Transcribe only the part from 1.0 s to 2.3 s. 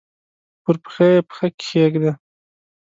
یې پښه کښېږده!